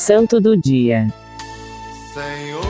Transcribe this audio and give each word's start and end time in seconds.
Santo 0.00 0.40
do 0.40 0.56
Dia. 0.56 1.12
Senhor. 2.14 2.62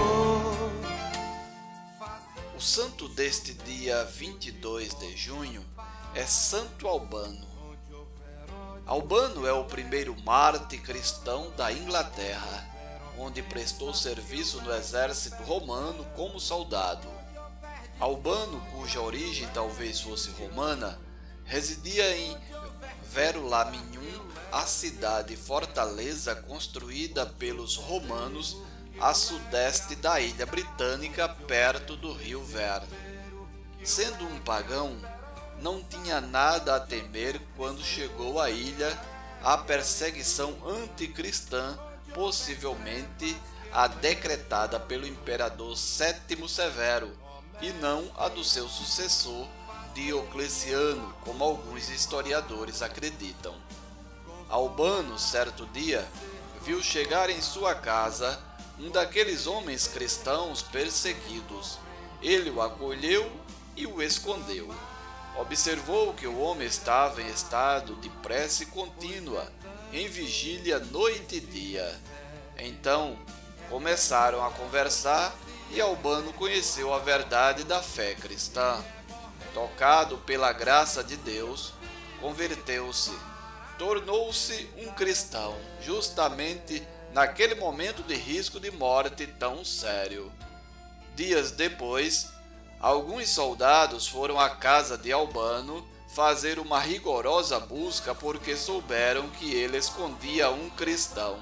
O 2.57 2.61
santo 2.61 3.09
deste 3.09 3.55
dia 3.55 4.05
22 4.05 4.93
de 4.97 5.17
junho 5.17 5.65
é 6.13 6.27
Santo 6.27 6.89
Albano. 6.89 7.47
Albano 8.85 9.47
é 9.47 9.53
o 9.53 9.63
primeiro 9.63 10.17
mártir 10.25 10.83
cristão 10.83 11.53
da 11.57 11.73
Inglaterra, 11.73 12.69
onde 13.17 13.43
prestou 13.43 13.95
serviço 13.95 14.61
no 14.63 14.75
exército 14.75 15.41
romano 15.45 16.05
como 16.17 16.41
soldado. 16.41 17.07
Albano, 18.01 18.61
cuja 18.73 19.01
origem 19.01 19.47
talvez 19.55 20.01
fosse 20.01 20.31
romana, 20.31 20.99
residia 21.45 22.17
em 22.17 22.37
Verulamium, 23.13 24.29
a 24.53 24.65
cidade 24.67 25.37
fortaleza 25.37 26.33
construída 26.37 27.27
pelos 27.27 27.75
romanos 27.75 28.57
a 29.01 29.13
sudeste 29.13 29.97
da 29.97 30.21
ilha 30.21 30.47
britânica, 30.47 31.29
perto 31.29 31.97
do 31.97 32.13
rio 32.13 32.41
Ver. 32.45 32.83
Sendo 33.83 34.25
um 34.25 34.39
pagão, 34.41 34.97
não 35.61 35.83
tinha 35.83 36.21
nada 36.21 36.77
a 36.77 36.81
temer 36.81 37.41
quando 37.57 37.83
chegou 37.83 38.41
à 38.41 38.49
ilha 38.49 38.97
a 39.43 39.59
perseguição 39.59 40.57
anticristã, 40.65 41.77
possivelmente 42.15 43.37
a 43.73 43.89
decretada 43.89 44.79
pelo 44.79 45.07
imperador 45.07 45.77
Sétimo 45.77 46.49
Severo, 46.49 47.11
e 47.61 47.73
não 47.73 48.09
a 48.17 48.29
do 48.29 48.45
seu 48.45 48.69
sucessor 48.69 49.49
Diocleciano, 49.95 51.15
como 51.23 51.43
alguns 51.43 51.89
historiadores 51.89 52.81
acreditam. 52.83 53.55
Albano, 54.49 55.19
certo 55.19 55.67
dia, 55.67 56.07
viu 56.63 56.83
chegar 56.83 57.31
em 57.31 57.41
sua 57.41 57.75
casa 57.75 58.39
um 58.79 58.91
daqueles 58.91 59.47
homens 59.47 59.87
cristãos 59.87 60.63
perseguidos. 60.63 61.79
Ele 62.23 62.51
o 62.51 62.63
acolheu 62.63 63.31
e 63.77 63.87
o 63.87 64.03
escondeu. 64.03 64.73
Observou 65.37 66.15
que 66.15 66.27
o 66.27 66.39
homem 66.39 66.67
estava 66.67 67.23
em 67.23 67.29
estado 67.29 67.95
de 67.97 68.09
prece 68.09 68.67
contínua, 68.67 69.51
em 69.93 70.09
vigília 70.09 70.79
noite 70.79 71.37
e 71.37 71.41
dia. 71.41 72.01
Então 72.59 73.19
começaram 73.69 74.45
a 74.45 74.51
conversar 74.51 75.35
e 75.71 75.81
Albano 75.81 76.33
conheceu 76.33 76.93
a 76.93 76.99
verdade 76.99 77.65
da 77.65 77.83
fé 77.83 78.15
cristã 78.15 78.83
tocado 79.55 80.19
pela 80.19 80.53
graça 80.53 81.03
de 81.03 81.17
Deus, 81.17 81.73
converteu-se, 82.21 83.13
tornou-se 83.79 84.69
um 84.79 84.93
cristão, 84.93 85.57
justamente 85.81 86.87
naquele 87.13 87.55
momento 87.55 88.03
de 88.03 88.15
risco 88.15 88.61
de 88.61 88.71
morte 88.71 89.27
tão 89.27 89.65
sério. 89.65 90.31
Dias 91.15 91.51
depois, 91.51 92.29
alguns 92.81 93.31
soldados 93.31 94.07
foram 94.07 94.39
à 94.39 94.51
casa 94.51 94.97
de 94.97 95.13
Albano 95.13 95.87
fazer 96.15 96.59
uma 96.59 96.81
rigorosa 96.81 97.61
busca 97.61 98.15
porque 98.15 98.57
souberam 98.57 99.29
que 99.31 99.55
ele 99.55 99.77
escondia 99.77 100.51
um 100.51 100.69
cristão. 100.71 101.39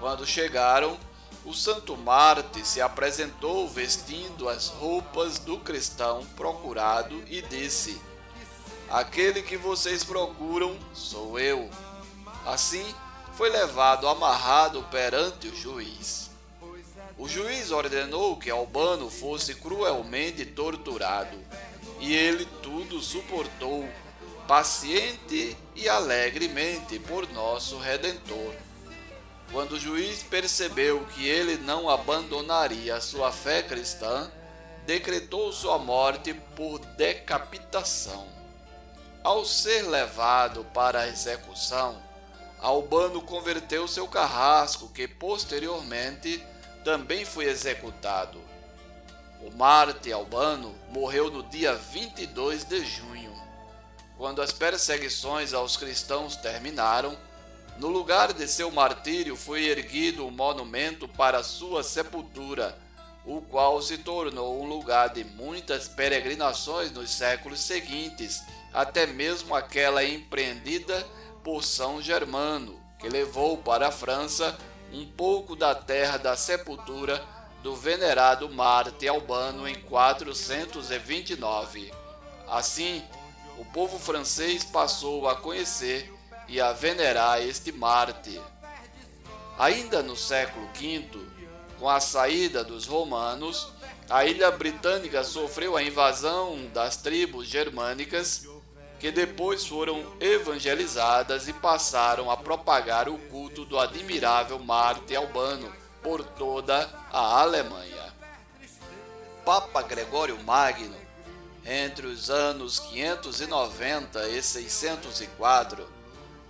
Quando 0.00 0.26
chegaram, 0.26 0.98
o 1.44 1.52
santo 1.52 1.96
Marte 1.96 2.66
se 2.66 2.80
apresentou 2.80 3.68
vestindo 3.68 4.48
as 4.48 4.68
roupas 4.68 5.38
do 5.38 5.58
cristão 5.58 6.24
procurado 6.36 7.22
e 7.28 7.42
disse: 7.42 8.00
Aquele 8.88 9.42
que 9.42 9.56
vocês 9.56 10.04
procuram 10.04 10.76
sou 10.92 11.38
eu. 11.38 11.68
Assim, 12.46 12.84
foi 13.34 13.50
levado 13.50 14.06
amarrado 14.06 14.82
perante 14.90 15.48
o 15.48 15.56
juiz. 15.56 16.30
O 17.16 17.28
juiz 17.28 17.70
ordenou 17.70 18.36
que 18.36 18.50
Albano 18.50 19.08
fosse 19.08 19.54
cruelmente 19.54 20.44
torturado, 20.44 21.36
e 22.00 22.12
ele 22.12 22.44
tudo 22.62 23.00
suportou, 23.00 23.88
paciente 24.48 25.56
e 25.76 25.88
alegremente 25.88 26.98
por 26.98 27.28
nosso 27.32 27.78
Redentor. 27.78 28.54
Quando 29.50 29.72
o 29.72 29.80
juiz 29.80 30.22
percebeu 30.22 31.04
que 31.06 31.26
ele 31.26 31.56
não 31.58 31.88
abandonaria 31.88 33.00
sua 33.00 33.30
fé 33.30 33.62
cristã, 33.62 34.30
decretou 34.86 35.52
sua 35.52 35.78
morte 35.78 36.34
por 36.56 36.78
decapitação. 36.96 38.26
Ao 39.22 39.44
ser 39.44 39.82
levado 39.82 40.64
para 40.74 41.00
a 41.00 41.08
execução, 41.08 42.02
Albano 42.60 43.22
converteu 43.22 43.86
seu 43.86 44.08
carrasco, 44.08 44.88
que 44.88 45.06
posteriormente 45.06 46.42
também 46.84 47.24
foi 47.24 47.44
executado. 47.46 48.40
O 49.40 49.50
Marte 49.50 50.10
Albano 50.12 50.74
morreu 50.90 51.30
no 51.30 51.42
dia 51.42 51.74
22 51.74 52.64
de 52.64 52.84
junho. 52.84 53.34
Quando 54.16 54.40
as 54.40 54.52
perseguições 54.52 55.52
aos 55.52 55.76
cristãos 55.76 56.36
terminaram, 56.36 57.16
no 57.78 57.88
lugar 57.88 58.32
de 58.32 58.46
seu 58.46 58.70
martírio 58.70 59.34
foi 59.36 59.64
erguido 59.64 60.24
um 60.26 60.30
monumento 60.30 61.08
para 61.08 61.42
sua 61.42 61.82
sepultura, 61.82 62.78
o 63.26 63.40
qual 63.40 63.82
se 63.82 63.98
tornou 63.98 64.62
um 64.62 64.66
lugar 64.66 65.08
de 65.08 65.24
muitas 65.24 65.88
peregrinações 65.88 66.92
nos 66.92 67.10
séculos 67.10 67.58
seguintes, 67.60 68.44
até 68.72 69.06
mesmo 69.06 69.52
aquela 69.54 70.04
empreendida 70.04 71.04
por 71.42 71.64
São 71.64 72.00
Germano, 72.00 72.80
que 72.98 73.08
levou 73.08 73.58
para 73.58 73.88
a 73.88 73.92
França 73.92 74.56
um 74.92 75.04
pouco 75.04 75.56
da 75.56 75.74
terra 75.74 76.16
da 76.16 76.36
sepultura 76.36 77.20
do 77.62 77.74
venerado 77.74 78.48
Marte 78.50 79.08
Albano 79.08 79.66
em 79.66 79.74
429. 79.74 81.92
Assim, 82.46 83.02
o 83.58 83.64
povo 83.64 83.98
francês 83.98 84.62
passou 84.62 85.28
a 85.28 85.34
conhecer 85.34 86.14
e 86.48 86.60
a 86.60 86.72
venerar 86.72 87.42
este 87.42 87.72
Marte. 87.72 88.40
Ainda 89.58 90.02
no 90.02 90.16
século 90.16 90.68
V, 90.74 91.08
com 91.78 91.88
a 91.88 92.00
saída 92.00 92.64
dos 92.64 92.86
romanos, 92.86 93.72
a 94.08 94.24
ilha 94.24 94.50
britânica 94.50 95.24
sofreu 95.24 95.76
a 95.76 95.82
invasão 95.82 96.66
das 96.72 96.96
tribos 96.96 97.46
germânicas, 97.46 98.46
que 98.98 99.10
depois 99.10 99.66
foram 99.66 100.04
evangelizadas 100.20 101.48
e 101.48 101.52
passaram 101.52 102.30
a 102.30 102.36
propagar 102.36 103.08
o 103.08 103.18
culto 103.18 103.64
do 103.64 103.78
admirável 103.78 104.58
Marte 104.58 105.14
Albano 105.14 105.72
por 106.02 106.24
toda 106.24 106.88
a 107.12 107.40
Alemanha. 107.40 108.12
Papa 109.44 109.82
Gregório 109.82 110.42
Magno, 110.42 110.96
entre 111.66 112.06
os 112.06 112.30
anos 112.30 112.78
590 112.78 114.28
e 114.28 114.42
604, 114.42 115.86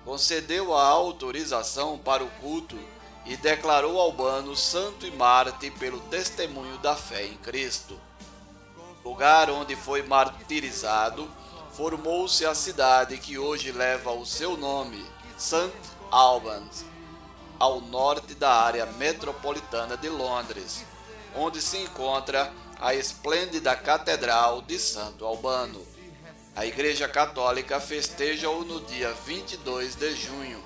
concedeu 0.05 0.75
a 0.75 0.87
autorização 0.87 1.99
para 1.99 2.23
o 2.23 2.31
culto 2.41 2.79
e 3.25 3.37
declarou 3.37 3.99
Albano 3.99 4.55
santo 4.55 5.07
e 5.07 5.11
mártir 5.11 5.73
pelo 5.79 5.99
testemunho 6.01 6.77
da 6.79 6.95
fé 6.95 7.27
em 7.27 7.37
Cristo. 7.39 7.99
Lugar 9.03 9.51
onde 9.51 9.75
foi 9.75 10.03
martirizado, 10.03 11.29
formou-se 11.73 12.45
a 12.45 12.55
cidade 12.55 13.17
que 13.19 13.39
hoje 13.39 13.73
leva 13.73 14.13
o 14.13 14.27
seu 14.27 14.57
nome, 14.57 15.05
St. 15.39 15.73
Albans, 16.11 16.85
ao 17.59 17.81
norte 17.81 18.35
da 18.35 18.51
área 18.51 18.87
metropolitana 18.87 19.97
de 19.97 20.09
Londres, 20.09 20.85
onde 21.35 21.61
se 21.61 21.79
encontra 21.79 22.53
a 22.81 22.95
esplêndida 22.95 23.75
Catedral 23.75 24.61
de 24.63 24.79
Santo 24.79 25.25
Albano. 25.25 25.94
A 26.57 26.65
Igreja 26.65 27.09
Católica 27.09 27.81
festeja-o 27.81 28.65
no 28.65 28.81
dia 28.83 29.13
22 29.13 29.97
de 29.97 30.15
junho, 30.15 30.63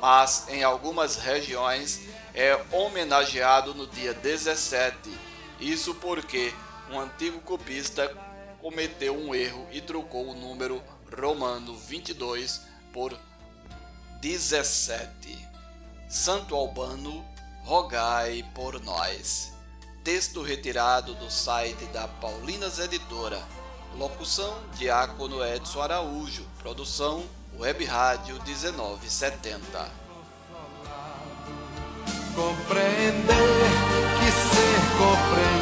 mas 0.00 0.46
em 0.48 0.62
algumas 0.62 1.16
regiões 1.16 2.02
é 2.32 2.56
homenageado 2.70 3.74
no 3.74 3.84
dia 3.84 4.14
17. 4.14 4.96
Isso 5.58 5.92
porque 5.96 6.54
um 6.88 7.00
antigo 7.00 7.40
copista 7.40 8.08
cometeu 8.60 9.16
um 9.16 9.34
erro 9.34 9.66
e 9.72 9.80
trocou 9.80 10.28
o 10.28 10.34
número 10.34 10.80
romano 11.12 11.76
22 11.76 12.60
por 12.92 13.18
17. 14.20 15.48
Santo 16.08 16.54
Albano, 16.54 17.26
rogai 17.64 18.48
por 18.54 18.80
nós. 18.80 19.52
Texto 20.04 20.42
retirado 20.42 21.12
do 21.14 21.28
site 21.28 21.86
da 21.86 22.06
Paulinas 22.06 22.78
Editora 22.78 23.63
Locução: 23.96 24.56
Diácono 24.76 25.44
Edson 25.44 25.80
Araújo. 25.80 26.44
Produção: 26.58 27.24
Web 27.58 27.84
Rádio 27.84 28.34
1970. 28.44 29.88
Compreender 32.34 33.24
que 34.18 34.32
ser 34.32 34.74
compreender 34.98 35.53